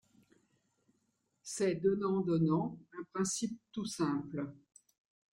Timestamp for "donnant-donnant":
1.75-2.79